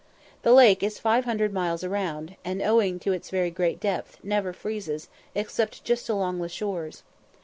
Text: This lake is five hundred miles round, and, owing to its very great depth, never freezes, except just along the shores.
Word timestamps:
This 0.41 0.51
lake 0.51 0.81
is 0.81 0.97
five 0.97 1.25
hundred 1.25 1.53
miles 1.53 1.83
round, 1.85 2.35
and, 2.43 2.59
owing 2.59 2.97
to 3.01 3.11
its 3.11 3.29
very 3.29 3.51
great 3.51 3.79
depth, 3.79 4.17
never 4.23 4.51
freezes, 4.51 5.09
except 5.35 5.83
just 5.83 6.09
along 6.09 6.39
the 6.41 6.49
shores. 6.49 7.03